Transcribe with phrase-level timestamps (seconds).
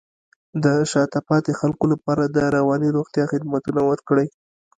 [0.63, 4.27] د شاته پاتې خلکو لپاره د رواني روغتیا خدمتونه ورکړئ.